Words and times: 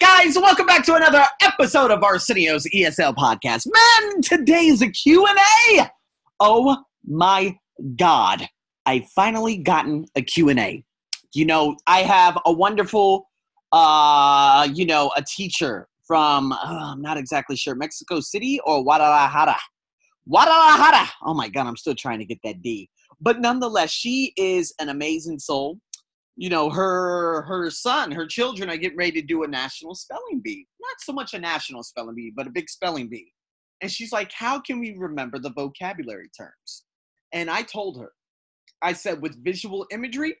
guys? 0.00 0.34
Welcome 0.34 0.64
back 0.64 0.82
to 0.86 0.94
another 0.94 1.22
episode 1.42 1.90
of 1.90 2.02
Arsenio's 2.02 2.66
ESL 2.74 3.14
podcast. 3.14 3.66
Man, 3.66 4.22
today's 4.22 4.80
a 4.80 4.88
Q&A. 4.88 5.90
Oh 6.40 6.82
my 7.06 7.58
God. 7.96 8.48
I 8.86 9.06
finally 9.14 9.58
gotten 9.58 10.06
a 10.16 10.22
Q&A. 10.22 10.82
You 11.34 11.44
know, 11.44 11.76
I 11.86 11.98
have 12.00 12.38
a 12.46 12.52
wonderful, 12.52 13.28
uh, 13.72 14.66
you 14.72 14.86
know, 14.86 15.12
a 15.18 15.22
teacher 15.22 15.86
from, 16.06 16.52
uh, 16.52 16.56
I'm 16.92 17.02
not 17.02 17.18
exactly 17.18 17.56
sure, 17.56 17.74
Mexico 17.74 18.20
City 18.20 18.58
or 18.64 18.82
Guadalajara. 18.82 19.58
Guadalajara. 20.26 21.10
Oh 21.24 21.34
my 21.34 21.50
God, 21.50 21.66
I'm 21.66 21.76
still 21.76 21.94
trying 21.94 22.20
to 22.20 22.24
get 22.24 22.38
that 22.42 22.62
D. 22.62 22.88
But 23.20 23.40
nonetheless, 23.40 23.90
she 23.90 24.32
is 24.38 24.72
an 24.80 24.88
amazing 24.88 25.40
soul 25.40 25.78
you 26.36 26.48
know 26.48 26.70
her 26.70 27.42
her 27.42 27.70
son 27.70 28.10
her 28.10 28.26
children 28.26 28.70
are 28.70 28.76
getting 28.76 28.96
ready 28.96 29.20
to 29.20 29.26
do 29.26 29.42
a 29.42 29.48
national 29.48 29.94
spelling 29.94 30.40
bee. 30.42 30.66
Not 30.80 30.96
so 31.00 31.12
much 31.12 31.34
a 31.34 31.38
national 31.38 31.82
spelling 31.82 32.14
bee 32.14 32.32
but 32.34 32.46
a 32.46 32.50
big 32.50 32.68
spelling 32.68 33.08
bee. 33.08 33.32
And 33.82 33.90
she's 33.90 34.12
like 34.12 34.32
how 34.32 34.60
can 34.60 34.80
we 34.80 34.96
remember 34.96 35.38
the 35.38 35.52
vocabulary 35.52 36.30
terms? 36.36 36.84
And 37.32 37.50
i 37.50 37.62
told 37.62 37.98
her. 38.00 38.12
I 38.82 38.94
said 38.94 39.20
with 39.20 39.44
visual 39.44 39.86
imagery 39.90 40.36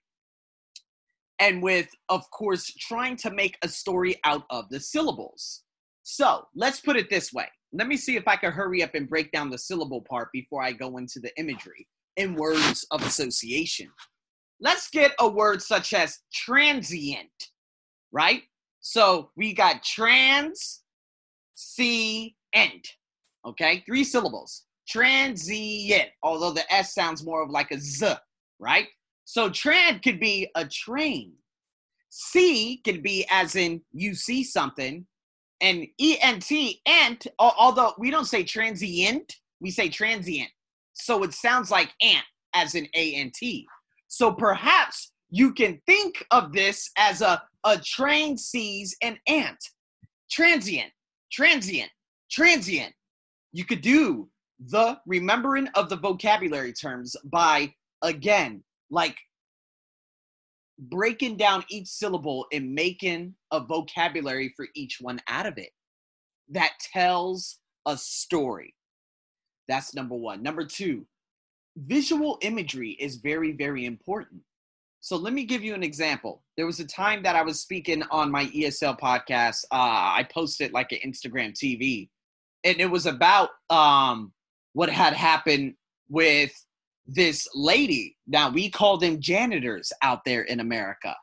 and 1.38 1.62
with 1.62 1.88
of 2.08 2.22
course 2.30 2.72
trying 2.78 3.16
to 3.16 3.30
make 3.30 3.58
a 3.62 3.68
story 3.68 4.16
out 4.24 4.44
of 4.50 4.68
the 4.70 4.80
syllables. 4.80 5.62
So 6.02 6.46
let's 6.54 6.80
put 6.80 6.96
it 6.96 7.10
this 7.10 7.32
way. 7.32 7.46
Let 7.72 7.86
me 7.86 7.96
see 7.96 8.16
if 8.16 8.26
i 8.26 8.36
can 8.36 8.52
hurry 8.52 8.82
up 8.82 8.94
and 8.94 9.08
break 9.08 9.30
down 9.32 9.50
the 9.50 9.58
syllable 9.58 10.02
part 10.08 10.28
before 10.32 10.62
i 10.62 10.72
go 10.72 10.96
into 10.96 11.20
the 11.20 11.30
imagery 11.38 11.86
in 12.16 12.34
words 12.34 12.86
of 12.90 13.02
association 13.02 13.88
let's 14.60 14.88
get 14.90 15.12
a 15.18 15.28
word 15.28 15.62
such 15.62 15.92
as 15.92 16.18
transient, 16.32 17.50
right? 18.12 18.42
So 18.80 19.30
we 19.36 19.52
got 19.52 19.82
trans, 19.82 20.82
C, 21.54 22.36
end. 22.54 22.84
Okay, 23.46 23.82
three 23.86 24.04
syllables. 24.04 24.64
Transient, 24.88 26.08
although 26.22 26.52
the 26.52 26.70
S 26.72 26.94
sounds 26.94 27.24
more 27.24 27.42
of 27.42 27.50
like 27.50 27.70
a 27.70 27.78
Z, 27.78 28.14
right? 28.58 28.88
So 29.24 29.48
tran 29.48 30.02
could 30.02 30.18
be 30.18 30.50
a 30.56 30.66
train. 30.66 31.32
C 32.08 32.80
could 32.84 33.02
be 33.02 33.24
as 33.30 33.54
in 33.54 33.80
you 33.92 34.14
see 34.14 34.42
something. 34.42 35.06
And 35.60 35.86
ENT, 36.00 36.50
ant, 36.86 37.26
although 37.38 37.92
we 37.98 38.10
don't 38.10 38.24
say 38.24 38.42
transient, 38.42 39.36
we 39.60 39.70
say 39.70 39.88
transient. 39.88 40.48
So 40.94 41.22
it 41.22 41.34
sounds 41.34 41.70
like 41.70 41.92
ant 42.02 42.24
as 42.54 42.74
in 42.74 42.86
ANT. 42.94 43.38
So 44.10 44.32
perhaps 44.32 45.12
you 45.30 45.54
can 45.54 45.80
think 45.86 46.26
of 46.32 46.52
this 46.52 46.90
as 46.98 47.22
a, 47.22 47.40
a 47.64 47.78
train 47.78 48.36
sees 48.36 48.96
an 49.02 49.16
ant. 49.28 49.56
Transient, 50.30 50.90
transient, 51.32 51.90
transient. 52.30 52.92
You 53.52 53.64
could 53.64 53.80
do 53.80 54.28
the 54.58 54.98
remembering 55.06 55.68
of 55.76 55.88
the 55.88 55.96
vocabulary 55.96 56.72
terms 56.72 57.14
by, 57.24 57.72
again, 58.02 58.64
like 58.90 59.16
breaking 60.78 61.36
down 61.36 61.64
each 61.70 61.86
syllable 61.86 62.46
and 62.52 62.74
making 62.74 63.34
a 63.52 63.60
vocabulary 63.60 64.52
for 64.56 64.66
each 64.74 64.98
one 65.00 65.20
out 65.28 65.46
of 65.46 65.56
it 65.56 65.70
that 66.48 66.72
tells 66.92 67.60
a 67.86 67.96
story. 67.96 68.74
That's 69.68 69.94
number 69.94 70.16
one. 70.16 70.42
Number 70.42 70.64
two, 70.64 71.06
visual 71.76 72.38
imagery 72.42 72.90
is 72.92 73.16
very, 73.16 73.52
very 73.52 73.86
important. 73.86 74.42
So 75.00 75.16
let 75.16 75.32
me 75.32 75.44
give 75.44 75.64
you 75.64 75.74
an 75.74 75.82
example. 75.82 76.42
There 76.56 76.66
was 76.66 76.78
a 76.78 76.86
time 76.86 77.22
that 77.22 77.34
I 77.34 77.42
was 77.42 77.60
speaking 77.60 78.02
on 78.10 78.30
my 78.30 78.46
ESL 78.46 78.98
podcast. 78.98 79.64
Uh, 79.70 80.12
I 80.18 80.28
posted 80.30 80.72
like 80.72 80.92
an 80.92 80.98
Instagram 81.04 81.54
TV, 81.54 82.10
and 82.64 82.78
it 82.78 82.90
was 82.90 83.06
about 83.06 83.48
um, 83.70 84.32
what 84.74 84.90
had 84.90 85.14
happened 85.14 85.74
with 86.10 86.52
this 87.06 87.48
lady. 87.54 88.16
Now 88.26 88.50
we 88.50 88.68
call 88.68 88.98
them 88.98 89.20
janitors 89.20 89.90
out 90.02 90.24
there 90.26 90.42
in 90.42 90.60
America. 90.60 91.16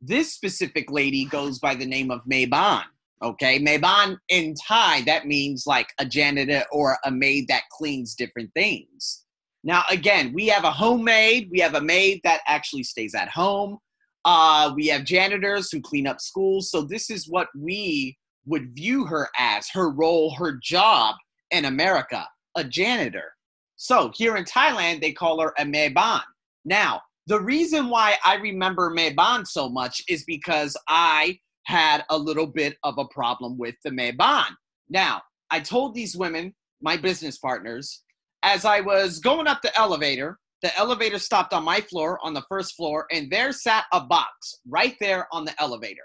This 0.00 0.32
specific 0.32 0.90
lady 0.90 1.26
goes 1.26 1.58
by 1.58 1.74
the 1.74 1.86
name 1.86 2.10
of 2.10 2.24
Mayban. 2.24 2.84
Okay, 3.22 3.58
Mayban 3.58 4.16
in 4.30 4.54
Thai 4.54 5.02
that 5.02 5.26
means 5.26 5.64
like 5.66 5.88
a 5.98 6.06
janitor 6.06 6.62
or 6.72 6.96
a 7.04 7.10
maid 7.10 7.48
that 7.48 7.64
cleans 7.70 8.14
different 8.14 8.50
things. 8.54 9.24
Now, 9.64 9.82
again, 9.90 10.32
we 10.32 10.46
have 10.46 10.64
a 10.64 10.70
homemade, 10.70 11.48
we 11.50 11.60
have 11.60 11.74
a 11.74 11.80
maid 11.80 12.20
that 12.24 12.40
actually 12.46 12.84
stays 12.84 13.14
at 13.14 13.28
home. 13.28 13.78
Uh, 14.24 14.72
we 14.74 14.86
have 14.88 15.04
janitors 15.04 15.70
who 15.70 15.80
clean 15.80 16.06
up 16.06 16.20
schools. 16.20 16.70
So, 16.70 16.82
this 16.82 17.10
is 17.10 17.28
what 17.28 17.48
we 17.56 18.16
would 18.46 18.74
view 18.74 19.04
her 19.06 19.28
as 19.38 19.68
her 19.70 19.90
role, 19.90 20.34
her 20.36 20.58
job 20.62 21.16
in 21.50 21.64
America, 21.64 22.26
a 22.56 22.64
janitor. 22.64 23.32
So, 23.76 24.12
here 24.14 24.36
in 24.36 24.44
Thailand, 24.44 25.00
they 25.00 25.12
call 25.12 25.40
her 25.40 25.52
a 25.58 25.64
Maeban. 25.64 26.22
Now, 26.64 27.02
the 27.26 27.40
reason 27.40 27.90
why 27.90 28.16
I 28.24 28.36
remember 28.36 28.90
Maeban 28.90 29.46
so 29.46 29.68
much 29.68 30.02
is 30.08 30.24
because 30.24 30.76
I 30.88 31.38
had 31.64 32.04
a 32.08 32.16
little 32.16 32.46
bit 32.46 32.76
of 32.82 32.96
a 32.98 33.04
problem 33.08 33.58
with 33.58 33.74
the 33.84 33.90
Maeban. 33.90 34.46
Now, 34.88 35.20
I 35.50 35.60
told 35.60 35.94
these 35.94 36.16
women, 36.16 36.54
my 36.80 36.96
business 36.96 37.38
partners, 37.38 38.02
as 38.42 38.64
I 38.64 38.80
was 38.80 39.18
going 39.18 39.46
up 39.46 39.62
the 39.62 39.76
elevator, 39.76 40.38
the 40.62 40.76
elevator 40.76 41.18
stopped 41.18 41.52
on 41.52 41.64
my 41.64 41.80
floor 41.80 42.18
on 42.22 42.34
the 42.34 42.44
first 42.48 42.74
floor, 42.74 43.06
and 43.12 43.30
there 43.30 43.52
sat 43.52 43.84
a 43.92 44.00
box 44.00 44.56
right 44.68 44.96
there 45.00 45.28
on 45.32 45.44
the 45.44 45.60
elevator. 45.60 46.02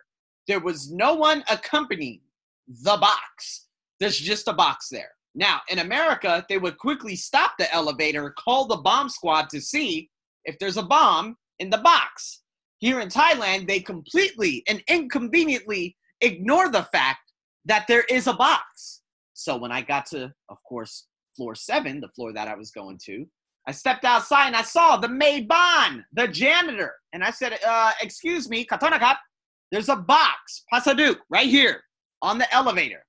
There 0.48 0.60
was 0.60 0.92
no 0.92 1.16
one 1.16 1.44
accompanying 1.50 2.22
the 2.68 2.98
box. 2.98 3.68
There's 4.00 4.18
just 4.18 4.48
a 4.48 4.54
box 4.54 4.90
there. 4.90 5.12
Now, 5.36 5.62
in 5.70 5.80
America, 5.80 6.46
they 6.48 6.60
would 6.60 6.78
quickly 6.78 7.16
stop 7.16 7.54
the 7.58 7.74
elevator, 7.74 8.36
call 8.38 8.68
the 8.68 8.78
bomb 8.78 9.10
squad 9.10 9.50
to 9.50 9.60
see 9.60 10.10
if 10.46 10.60
there's 10.60 10.78
a 10.78 10.84
bomb 10.84 11.38
in 11.60 11.70
the 11.70 11.80
box. 11.80 12.42
Here 12.80 13.00
in 13.00 13.10
Thailand, 13.10 13.68
they 13.68 13.80
completely 13.80 14.64
and 14.68 14.84
inconveniently 14.88 15.96
ignore 16.22 16.70
the 16.70 16.84
fact 16.84 17.32
that 17.66 17.88
there 17.88 18.04
is 18.10 18.28
a 18.28 18.34
box. 18.34 19.02
So 19.34 19.58
when 19.58 19.72
I 19.72 19.82
got 19.82 20.06
to, 20.08 20.32
of 20.50 20.58
course, 20.64 21.08
floor 21.36 21.56
seven, 21.56 22.00
the 22.00 22.10
floor 22.10 22.34
that 22.34 22.48
I 22.48 22.56
was 22.56 22.72
going 22.72 23.00
to. 23.06 23.26
I 23.68 23.72
stepped 23.72 24.04
outside 24.04 24.48
and 24.48 24.56
I 24.56 24.62
saw 24.62 24.98
the 24.98 25.08
maid 25.08 25.48
ban, 25.48 26.04
the 26.14 26.28
janitor. 26.28 26.94
And 27.14 27.24
I 27.24 27.32
said, 27.32 27.58
uh, 27.66 27.92
excuse 28.02 28.50
me, 28.50 28.66
Katonakap, 28.66 29.18
there's 29.72 29.90
a 29.90 29.96
box, 29.96 30.64
Pasaduk, 30.72 31.18
right 31.30 31.48
here 31.48 31.82
on 32.22 32.38
the 32.38 32.54
elevator. 32.54 33.06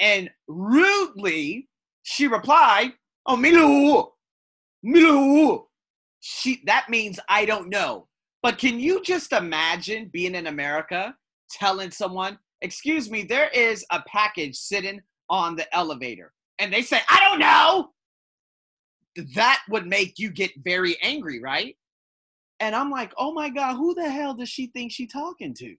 And 0.00 0.30
rudely, 0.48 1.68
she 2.02 2.26
replied, 2.26 2.92
Oh, 3.26 3.36
Milu, 3.36 4.06
Milu. 4.84 5.64
She, 6.20 6.62
that 6.66 6.88
means 6.88 7.20
I 7.28 7.44
don't 7.44 7.68
know. 7.68 8.08
But 8.42 8.56
can 8.56 8.80
you 8.80 9.02
just 9.02 9.32
imagine 9.32 10.10
being 10.12 10.34
in 10.34 10.46
America 10.46 11.14
telling 11.50 11.90
someone, 11.90 12.38
Excuse 12.62 13.10
me, 13.10 13.22
there 13.22 13.48
is 13.50 13.84
a 13.90 14.02
package 14.06 14.56
sitting 14.56 15.00
on 15.28 15.56
the 15.56 15.74
elevator 15.74 16.32
and 16.60 16.72
they 16.72 16.82
say, 16.82 17.00
I 17.08 17.20
don't 17.20 17.40
know, 17.40 17.90
that 19.34 19.62
would 19.68 19.86
make 19.86 20.18
you 20.18 20.30
get 20.30 20.52
very 20.62 20.96
angry, 21.02 21.40
right? 21.40 21.76
And 22.60 22.76
I'm 22.76 22.90
like, 22.90 23.12
oh 23.16 23.32
my 23.32 23.48
God, 23.48 23.76
who 23.76 23.94
the 23.94 24.08
hell 24.08 24.34
does 24.34 24.48
she 24.48 24.66
think 24.68 24.92
she 24.92 25.06
talking 25.06 25.54
to? 25.54 25.74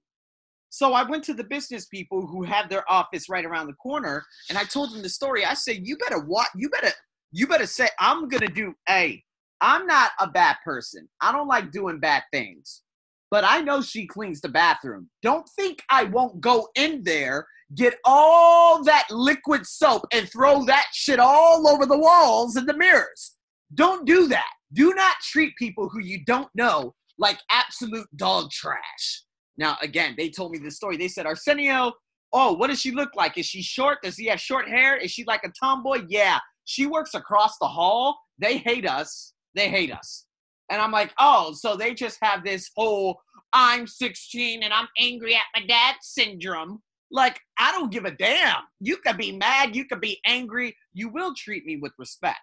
So 0.70 0.94
I 0.94 1.04
went 1.04 1.24
to 1.26 1.34
the 1.34 1.44
business 1.44 1.86
people 1.86 2.26
who 2.26 2.44
have 2.44 2.70
their 2.70 2.90
office 2.90 3.30
right 3.30 3.46
around 3.46 3.68
the 3.68 3.74
corner, 3.74 4.24
and 4.50 4.58
I 4.58 4.64
told 4.64 4.94
them 4.94 5.02
the 5.02 5.10
story. 5.10 5.46
I 5.46 5.54
said, 5.54 5.86
you 5.86 5.98
better 5.98 6.20
what? 6.20 6.48
You 6.56 6.70
better, 6.70 6.92
you 7.32 7.46
better 7.46 7.68
say, 7.68 7.90
I'm 8.00 8.28
gonna 8.30 8.48
do. 8.48 8.74
Hey, 8.88 9.24
I'm 9.60 9.86
not 9.86 10.12
a 10.20 10.28
bad 10.28 10.56
person. 10.64 11.08
I 11.20 11.32
don't 11.34 11.48
like 11.48 11.72
doing 11.72 12.00
bad 12.00 12.24
things, 12.32 12.84
but 13.32 13.44
I 13.44 13.62
know 13.62 13.82
she 13.82 14.06
cleans 14.06 14.42
the 14.42 14.50
bathroom. 14.50 15.10
Don't 15.24 15.50
think 15.58 15.82
I 15.90 16.04
won't 16.04 16.42
go 16.42 16.68
in 16.76 17.04
there 17.04 17.48
get 17.76 17.96
all 18.06 18.84
that 18.84 19.08
liquid 19.10 19.66
soap 19.66 20.06
and 20.12 20.30
throw 20.30 20.66
that 20.66 20.88
shit 20.94 21.20
all 21.20 21.68
over 21.68 21.86
the 21.86 21.98
walls 21.98 22.56
and 22.56 22.68
the 22.68 22.76
mirrors. 22.76 23.36
Don't 23.74 24.06
do 24.06 24.28
that. 24.28 24.50
Do 24.74 24.94
not 24.94 25.16
treat 25.22 25.56
people 25.58 25.90
who 25.90 26.00
you 26.00 26.24
don't 26.26 26.50
know 26.56 26.94
like 27.18 27.40
absolute 27.50 28.08
dog 28.16 28.52
trash. 28.52 29.24
Now, 29.58 29.78
again, 29.82 30.16
they 30.18 30.30
told 30.30 30.52
me 30.52 30.58
this 30.58 30.76
story. 30.76 30.98
They 30.98 31.08
said, 31.08 31.26
Arsenio, 31.26 31.94
oh, 32.34 32.54
what 32.54 32.68
does 32.68 32.82
she 32.82 32.92
look 32.92 33.16
like? 33.16 33.38
Is 33.38 33.46
she 33.46 33.62
short? 33.62 34.00
Does 34.02 34.18
he 34.18 34.26
have 34.28 34.40
short 34.40 34.68
hair? 34.68 34.98
Is 34.98 35.12
she 35.12 35.24
like 35.26 35.44
a 35.44 35.52
tomboy? 35.62 36.04
Yeah. 36.10 36.40
She 36.66 36.86
works 36.86 37.14
across 37.14 37.58
the 37.60 37.68
hall. 37.68 38.18
They 38.40 38.58
hate 38.58 38.88
us. 38.88 39.34
They 39.56 39.70
hate 39.70 39.94
us. 39.94 40.26
And 40.72 40.82
I'm 40.82 40.92
like, 40.92 41.14
oh, 41.20 41.54
so 41.54 41.76
they 41.76 41.94
just 41.94 42.18
have 42.22 42.44
this 42.44 42.72
whole 42.76 43.22
I'm 43.54 43.86
16 43.86 44.64
and 44.64 44.74
I'm 44.74 44.88
angry 44.98 45.36
at 45.36 45.42
my 45.54 45.66
dad 45.66 45.96
syndrome. 46.02 46.82
Like, 47.12 47.40
I 47.60 47.74
don't 47.74 47.92
give 47.92 48.06
a 48.06 48.12
damn. 48.12 48.62
You 48.80 48.98
could 48.98 49.18
be 49.18 49.34
mad, 49.34 49.76
you 49.76 49.86
could 49.86 50.00
be 50.00 50.20
angry. 50.26 50.76
You 50.94 51.10
will 51.10 51.34
treat 51.36 51.66
me 51.66 51.76
with 51.76 51.92
respect. 52.00 52.40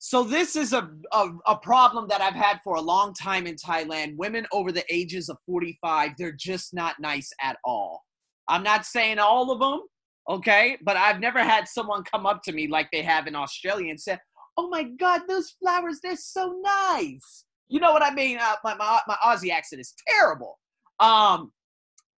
So 0.00 0.22
this 0.22 0.54
is 0.54 0.72
a, 0.74 0.90
a, 1.12 1.28
a 1.46 1.56
problem 1.56 2.08
that 2.08 2.20
I've 2.20 2.34
had 2.34 2.60
for 2.62 2.74
a 2.74 2.80
long 2.80 3.14
time 3.14 3.46
in 3.46 3.54
Thailand. 3.54 4.16
Women 4.16 4.46
over 4.52 4.70
the 4.70 4.84
ages 4.92 5.28
of 5.28 5.38
45, 5.46 6.10
they're 6.18 6.32
just 6.32 6.74
not 6.74 7.00
nice 7.00 7.30
at 7.40 7.56
all. 7.64 8.02
I'm 8.48 8.62
not 8.62 8.84
saying 8.84 9.18
all 9.18 9.50
of 9.50 9.60
them, 9.60 9.80
okay? 10.28 10.76
But 10.82 10.98
I've 10.98 11.20
never 11.20 11.42
had 11.42 11.68
someone 11.68 12.04
come 12.04 12.26
up 12.26 12.42
to 12.42 12.52
me 12.52 12.68
like 12.68 12.88
they 12.92 13.00
have 13.00 13.26
in 13.26 13.34
Australia 13.34 13.88
and 13.88 14.00
say, 14.00 14.18
"Oh 14.56 14.68
my 14.68 14.84
God, 14.84 15.22
those 15.28 15.50
flowers, 15.50 16.00
they're 16.02 16.16
so 16.16 16.60
nice." 16.62 17.44
You 17.68 17.80
know 17.80 17.92
what 17.92 18.02
I 18.02 18.12
mean? 18.14 18.38
Uh, 18.38 18.56
my, 18.62 18.74
my 18.74 19.00
my 19.06 19.16
Aussie 19.24 19.50
accent 19.50 19.80
is 19.80 19.94
terrible. 20.08 20.58
Um, 21.00 21.52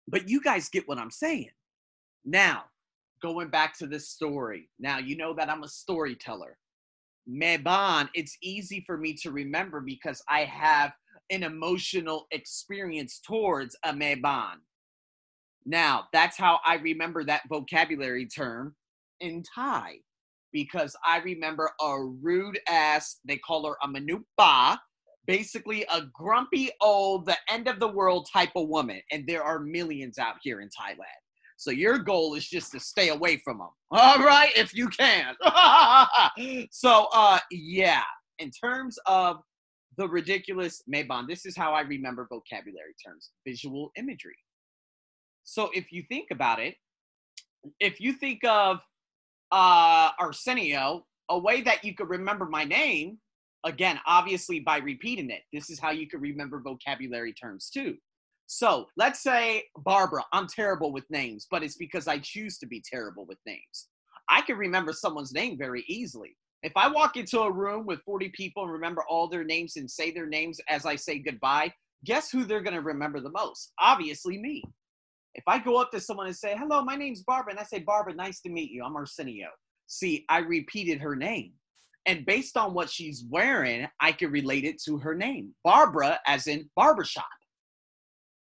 but 0.08 0.30
you 0.30 0.42
guys 0.42 0.70
get 0.70 0.88
what 0.88 0.98
I'm 0.98 1.12
saying. 1.12 1.50
Now, 2.26 2.66
going 3.22 3.50
back 3.50 3.78
to 3.78 3.88
this 3.88 4.10
story. 4.10 4.70
Now 4.80 5.00
you 5.00 5.18
know 5.18 5.34
that 5.34 5.50
I'm 5.50 5.64
a 5.64 5.68
storyteller. 5.68 6.58
Meban, 7.28 8.10
it's 8.14 8.38
easy 8.42 8.84
for 8.86 8.98
me 8.98 9.14
to 9.24 9.32
remember 9.32 9.82
because 9.82 10.22
I 10.30 10.42
have 10.42 10.92
an 11.32 11.42
emotional 11.42 12.28
experience 12.32 13.20
towards 13.26 13.76
a 13.84 13.92
Meban. 13.92 14.58
Now, 15.66 16.04
that's 16.14 16.38
how 16.38 16.60
I 16.64 16.76
remember 16.76 17.24
that 17.24 17.42
vocabulary 17.50 18.28
term 18.28 18.76
in 19.20 19.44
Thai 19.56 20.02
because 20.56 20.96
I 21.06 21.18
remember 21.18 21.70
a 21.82 22.02
rude 22.02 22.58
ass, 22.70 23.18
they 23.26 23.36
call 23.36 23.68
her 23.68 23.76
a 23.84 23.90
manupa, 23.90 24.78
basically 25.28 25.86
a 25.94 26.04
grumpy 26.14 26.70
old, 26.80 27.26
the 27.26 27.36
end 27.50 27.68
of 27.68 27.82
the 27.82 27.90
world 27.90 28.30
type 28.32 28.52
of 28.56 28.70
woman. 28.70 29.02
And 29.12 29.28
there 29.28 29.44
are 29.44 29.60
millions 29.60 30.18
out 30.18 30.36
here 30.42 30.62
in 30.62 30.70
Thailand. 30.70 31.20
So 31.58 31.72
your 31.72 31.98
goal 31.98 32.36
is 32.36 32.48
just 32.48 32.72
to 32.72 32.80
stay 32.80 33.10
away 33.10 33.42
from 33.44 33.58
them. 33.58 33.68
All 33.92 34.20
right, 34.20 34.50
if 34.56 34.74
you 34.74 34.88
can. 34.88 35.36
so 36.72 37.08
uh 37.14 37.40
yeah, 37.52 38.04
in 38.40 38.50
terms 38.50 38.98
of 39.08 39.42
the 39.98 40.08
ridiculous 40.08 40.82
Maybon, 40.90 41.28
this 41.28 41.46
is 41.46 41.58
how 41.58 41.74
I 41.74 41.82
remember 41.82 42.28
vocabulary 42.32 42.96
terms, 43.06 43.32
visual 43.46 43.92
imagery. 43.98 44.38
So 45.44 45.70
if 45.74 45.92
you 45.92 46.04
think 46.08 46.28
about 46.32 46.62
it, 46.62 46.76
if 47.82 48.00
you 48.00 48.14
think 48.14 48.40
of 48.46 48.80
uh 49.56 50.12
Arsenio, 50.20 51.06
a 51.30 51.40
way 51.40 51.62
that 51.62 51.84
you 51.84 51.96
could 51.96 52.10
remember 52.10 52.46
my 52.46 52.66
name, 52.66 53.18
again, 53.64 54.00
obviously 54.06 54.60
by 54.60 54.78
repeating 54.78 55.30
it. 55.30 55.44
This 55.54 55.70
is 55.70 55.80
how 55.80 55.92
you 55.92 56.08
could 56.08 56.22
remember 56.22 56.60
vocabulary 56.60 57.34
terms 57.34 57.70
too. 57.74 57.96
So 58.48 58.88
let's 58.98 59.24
say 59.24 59.64
Barbara, 59.78 60.24
I'm 60.34 60.48
terrible 60.48 60.92
with 60.92 61.06
names, 61.10 61.48
but 61.50 61.64
it's 61.64 61.78
because 61.78 62.08
I 62.08 62.20
choose 62.20 62.58
to 62.60 62.68
be 62.68 62.84
terrible 62.86 63.26
with 63.26 63.40
names. 63.48 63.88
I 64.30 64.42
can 64.42 64.58
remember 64.58 64.92
someone's 64.92 65.34
name 65.34 65.58
very 65.58 65.86
easily. 65.88 66.36
If 66.62 66.74
I 66.76 66.90
walk 66.90 67.16
into 67.16 67.40
a 67.40 67.52
room 67.52 67.86
with 67.86 68.02
40 68.06 68.30
people 68.30 68.64
and 68.64 68.72
remember 68.74 69.04
all 69.10 69.30
their 69.30 69.44
names 69.46 69.78
and 69.78 69.90
say 69.90 70.12
their 70.12 70.28
names 70.28 70.60
as 70.68 70.86
I 70.86 70.98
say 70.98 71.20
goodbye, 71.20 71.72
guess 72.04 72.30
who 72.30 72.44
they're 72.44 72.62
going 72.62 72.76
to 72.76 72.82
remember 72.82 73.22
the 73.22 73.32
most? 73.32 73.72
Obviously, 73.80 74.38
me. 74.38 74.64
If 75.36 75.44
I 75.48 75.60
go 75.60 75.80
up 75.80 75.92
to 75.92 76.00
someone 76.00 76.28
and 76.28 76.36
say, 76.36 76.56
Hello, 76.58 76.82
my 76.84 76.96
name's 76.96 77.22
Barbara, 77.24 77.52
and 77.52 77.60
I 77.60 77.64
say, 77.64 77.80
Barbara, 77.80 78.14
nice 78.16 78.42
to 78.42 78.50
meet 78.50 78.72
you, 78.72 78.84
I'm 78.84 78.96
Arsenio. 78.96 79.50
See, 79.88 80.26
I 80.30 80.40
repeated 80.40 81.00
her 81.02 81.16
name. 81.16 81.52
And 82.06 82.26
based 82.26 82.56
on 82.56 82.74
what 82.74 82.90
she's 82.90 83.26
wearing, 83.30 83.88
I 84.00 84.12
can 84.12 84.32
relate 84.32 84.64
it 84.64 84.82
to 84.84 84.98
her 85.00 85.14
name. 85.14 85.54
Barbara, 85.64 86.20
as 86.26 86.48
in 86.48 86.70
barbershop. 86.76 87.26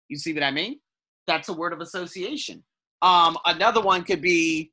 You 0.09 0.17
see 0.17 0.33
what 0.33 0.43
I 0.43 0.51
mean? 0.51 0.79
That's 1.27 1.49
a 1.49 1.53
word 1.53 1.73
of 1.73 1.81
association. 1.81 2.63
Um, 3.03 3.37
another 3.45 3.81
one 3.81 4.05
could 4.05 4.23
be, 4.23 4.73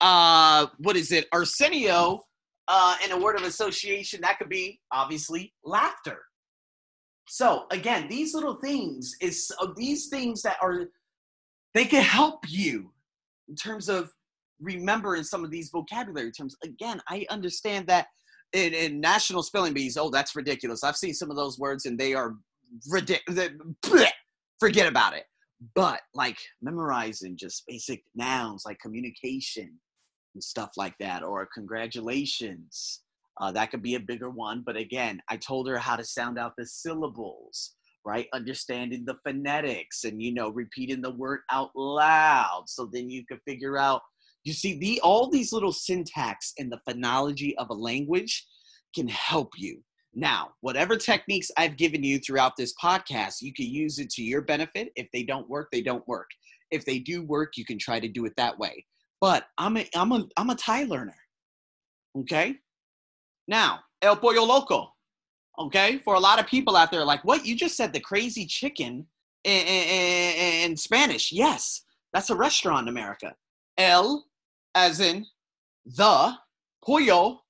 uh, 0.00 0.66
what 0.78 0.96
is 0.96 1.12
it? 1.12 1.26
Arsenio, 1.32 2.22
uh, 2.68 2.96
and 3.02 3.12
a 3.12 3.18
word 3.18 3.36
of 3.36 3.42
association 3.42 4.20
that 4.22 4.38
could 4.38 4.48
be 4.48 4.80
obviously 4.92 5.52
laughter. 5.64 6.22
So 7.28 7.66
again, 7.70 8.08
these 8.08 8.34
little 8.34 8.56
things 8.56 9.14
is 9.20 9.50
uh, 9.60 9.68
these 9.76 10.08
things 10.08 10.42
that 10.42 10.56
are 10.62 10.86
they 11.74 11.84
can 11.84 12.02
help 12.02 12.40
you 12.48 12.92
in 13.48 13.54
terms 13.54 13.88
of 13.88 14.10
remembering 14.60 15.24
some 15.24 15.44
of 15.44 15.50
these 15.50 15.70
vocabulary 15.70 16.32
terms. 16.32 16.56
Again, 16.64 17.00
I 17.08 17.26
understand 17.30 17.86
that 17.88 18.06
in, 18.52 18.74
in 18.74 19.00
national 19.00 19.42
spelling 19.42 19.72
bees, 19.72 19.96
oh, 19.96 20.10
that's 20.10 20.36
ridiculous. 20.36 20.84
I've 20.84 20.96
seen 20.96 21.14
some 21.14 21.30
of 21.30 21.36
those 21.36 21.58
words 21.58 21.86
and 21.86 21.98
they 21.98 22.14
are 22.14 22.34
ridiculous 22.90 23.50
forget 24.62 24.86
about 24.86 25.14
it. 25.14 25.24
But 25.74 26.00
like 26.14 26.38
memorizing 26.60 27.36
just 27.36 27.64
basic 27.66 28.02
nouns 28.14 28.62
like 28.64 28.78
communication 28.80 29.78
and 30.34 30.42
stuff 30.42 30.70
like 30.76 30.94
that, 31.00 31.22
or 31.22 31.48
congratulations, 31.52 33.00
uh, 33.40 33.50
that 33.52 33.70
could 33.70 33.82
be 33.82 33.96
a 33.96 34.00
bigger 34.00 34.30
one. 34.30 34.62
But 34.64 34.76
again, 34.76 35.20
I 35.28 35.36
told 35.36 35.68
her 35.68 35.78
how 35.78 35.96
to 35.96 36.04
sound 36.04 36.38
out 36.38 36.52
the 36.56 36.66
syllables, 36.66 37.74
right? 38.04 38.26
Understanding 38.32 39.04
the 39.04 39.18
phonetics 39.24 40.04
and, 40.04 40.22
you 40.22 40.32
know, 40.32 40.50
repeating 40.50 41.02
the 41.02 41.14
word 41.14 41.40
out 41.50 41.70
loud. 41.74 42.64
So 42.66 42.88
then 42.92 43.10
you 43.10 43.24
can 43.26 43.38
figure 43.46 43.78
out, 43.78 44.02
you 44.44 44.52
see, 44.52 44.78
the 44.78 45.00
all 45.02 45.30
these 45.30 45.52
little 45.52 45.72
syntax 45.72 46.52
and 46.58 46.70
the 46.70 46.80
phonology 46.88 47.52
of 47.58 47.70
a 47.70 47.74
language 47.74 48.46
can 48.94 49.08
help 49.08 49.50
you 49.56 49.82
now, 50.14 50.50
whatever 50.60 50.96
techniques 50.96 51.50
I've 51.56 51.76
given 51.76 52.02
you 52.02 52.18
throughout 52.18 52.56
this 52.56 52.74
podcast, 52.82 53.40
you 53.40 53.52
can 53.52 53.66
use 53.66 53.98
it 53.98 54.10
to 54.10 54.22
your 54.22 54.42
benefit. 54.42 54.92
If 54.94 55.08
they 55.12 55.22
don't 55.22 55.48
work, 55.48 55.68
they 55.72 55.80
don't 55.80 56.06
work. 56.06 56.28
If 56.70 56.84
they 56.84 56.98
do 56.98 57.24
work, 57.24 57.56
you 57.56 57.64
can 57.64 57.78
try 57.78 57.98
to 57.98 58.08
do 58.08 58.26
it 58.26 58.34
that 58.36 58.58
way. 58.58 58.84
But 59.20 59.46
I'm 59.56 59.76
a 59.78 59.88
I'm 59.94 60.12
a 60.12 60.26
I'm 60.36 60.50
a 60.50 60.54
Thai 60.54 60.84
learner. 60.84 61.16
Okay? 62.18 62.56
Now, 63.48 63.80
El 64.02 64.16
Pollo 64.16 64.44
Loco. 64.44 64.91
Okay? 65.58 65.98
For 65.98 66.14
a 66.14 66.20
lot 66.20 66.40
of 66.40 66.46
people 66.46 66.76
out 66.76 66.90
there, 66.90 67.04
like, 67.04 67.24
what? 67.24 67.46
You 67.46 67.56
just 67.56 67.76
said 67.76 67.92
the 67.92 68.00
crazy 68.00 68.46
chicken 68.46 69.06
in, 69.44 69.66
in, 69.66 70.70
in 70.70 70.76
Spanish. 70.76 71.32
Yes, 71.32 71.82
that's 72.12 72.30
a 72.30 72.36
restaurant 72.36 72.84
in 72.84 72.88
America. 72.88 73.34
El, 73.78 74.26
as 74.74 75.00
in 75.00 75.26
the, 75.84 76.34
pollo. 76.84 77.42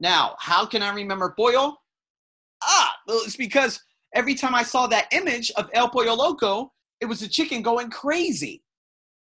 Now, 0.00 0.36
how 0.38 0.66
can 0.66 0.82
I 0.82 0.92
remember 0.92 1.34
pollo? 1.36 1.78
ah, 2.64 2.94
it's 3.08 3.36
because 3.36 3.80
every 4.14 4.34
time 4.34 4.54
I 4.54 4.62
saw 4.62 4.86
that 4.88 5.08
image 5.12 5.50
of 5.56 5.68
El 5.74 5.88
Pollo 5.88 6.14
Loco, 6.14 6.72
it 7.00 7.06
was 7.06 7.22
a 7.22 7.28
chicken 7.28 7.62
going 7.62 7.90
crazy. 7.90 8.62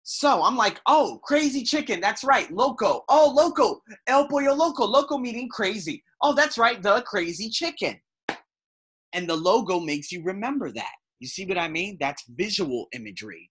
So 0.02 0.42
I'm 0.42 0.56
like, 0.56 0.80
oh, 0.86 1.20
crazy 1.22 1.62
chicken. 1.62 2.00
That's 2.00 2.24
right. 2.24 2.50
Loco. 2.50 3.04
Oh, 3.10 3.30
loco. 3.34 3.82
El 4.06 4.26
Pollo 4.28 4.54
Loco. 4.54 4.86
Loco 4.86 5.18
meaning 5.18 5.50
crazy. 5.50 6.02
Oh, 6.22 6.32
that's 6.32 6.56
right. 6.56 6.82
The 6.82 7.02
crazy 7.02 7.50
chicken. 7.50 8.00
And 9.12 9.28
the 9.28 9.36
logo 9.36 9.80
makes 9.80 10.12
you 10.12 10.22
remember 10.22 10.70
that. 10.72 10.92
You 11.20 11.28
see 11.28 11.46
what 11.46 11.58
I 11.58 11.68
mean? 11.68 11.96
That's 12.00 12.22
visual 12.28 12.86
imagery. 12.92 13.50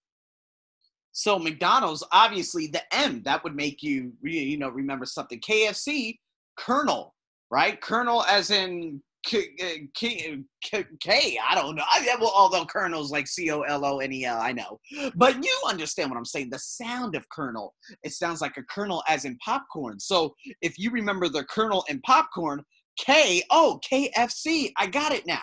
So 1.12 1.40
McDonald's, 1.40 2.04
obviously, 2.12 2.68
the 2.68 2.82
M 2.96 3.24
that 3.24 3.44
would 3.44 3.56
make 3.56 3.82
you, 3.82 4.14
you 4.22 4.58
know, 4.58 4.70
remember 4.70 5.06
something. 5.06 5.42
KFC, 5.42 6.20
Colonel, 6.58 7.16
right? 7.50 7.82
Colonel, 7.82 8.24
as 8.24 8.52
in 8.52 9.02
K, 9.26 9.50
uh, 9.62 9.66
K, 9.94 10.38
K, 10.64 10.86
K, 11.02 11.40
I 11.46 11.56
don't 11.56 11.76
know. 11.76 11.84
I, 11.86 12.08
well, 12.20 12.32
although 12.34 12.66
Colonel's 12.66 13.12
like 13.12 13.28
C 13.28 13.52
O 13.52 13.62
L 13.62 13.84
O 13.84 14.00
N 14.00 14.14
E 14.14 14.26
L, 14.26 14.40
I 14.40 14.54
know. 14.54 14.80
But 15.16 15.44
you 15.44 15.62
understand 15.68 16.10
what 16.10 16.18
I'm 16.18 16.26
saying. 16.26 16.50
The 16.50 16.60
sound 16.60 17.16
of 17.16 17.28
Colonel, 17.30 17.74
it 18.04 18.12
sounds 18.12 18.40
like 18.40 18.56
a 18.58 18.64
kernel 18.64 19.04
as 19.10 19.26
in 19.26 19.38
popcorn. 19.44 20.00
So 20.00 20.34
if 20.62 20.80
you 20.80 20.92
remember 20.92 21.28
the 21.28 21.44
Colonel 21.46 21.84
in 21.90 22.00
popcorn, 22.02 22.64
K, 22.98 23.44
oh, 23.52 23.80
KFC, 23.90 24.72
I 24.78 24.88
got 24.88 25.12
it 25.12 25.26
now. 25.26 25.42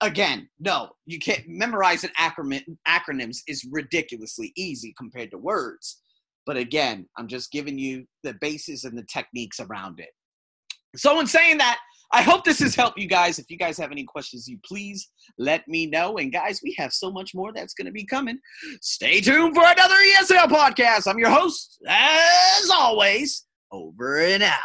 Again, 0.00 0.48
no, 0.58 0.90
you 1.06 1.18
can't 1.18 1.44
memorize 1.46 2.04
an 2.04 2.10
acronym, 2.18 2.64
acronyms 2.88 3.38
is 3.46 3.66
ridiculously 3.70 4.52
easy 4.56 4.94
compared 4.98 5.30
to 5.30 5.38
words. 5.38 6.00
But 6.44 6.56
again, 6.56 7.06
I'm 7.16 7.28
just 7.28 7.52
giving 7.52 7.78
you 7.78 8.04
the 8.24 8.34
basis 8.40 8.84
and 8.84 8.98
the 8.98 9.04
techniques 9.04 9.60
around 9.60 10.00
it. 10.00 10.10
So, 10.96 11.20
in 11.20 11.26
saying 11.26 11.58
that 11.58 11.78
I 12.14 12.20
hope 12.20 12.44
this 12.44 12.58
has 12.60 12.74
helped 12.74 12.98
you 12.98 13.08
guys. 13.08 13.38
If 13.38 13.46
you 13.48 13.56
guys 13.56 13.78
have 13.78 13.90
any 13.90 14.04
questions, 14.04 14.46
you 14.46 14.58
please 14.66 15.08
let 15.38 15.66
me 15.66 15.86
know. 15.86 16.18
And 16.18 16.30
guys, 16.30 16.60
we 16.62 16.74
have 16.76 16.92
so 16.92 17.10
much 17.10 17.34
more 17.34 17.52
that's 17.54 17.72
going 17.72 17.86
to 17.86 17.92
be 17.92 18.04
coming. 18.04 18.38
Stay 18.82 19.22
tuned 19.22 19.54
for 19.54 19.64
another 19.64 19.94
ESL 19.94 20.48
podcast. 20.48 21.08
I'm 21.08 21.18
your 21.18 21.30
host, 21.30 21.78
as 21.88 22.68
always, 22.70 23.46
over 23.70 24.18
and 24.20 24.42
out. 24.42 24.58